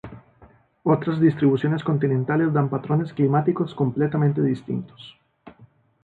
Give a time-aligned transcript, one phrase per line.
[0.81, 5.15] Otras distribuciones continentales dan patrones climáticos completamente distintos.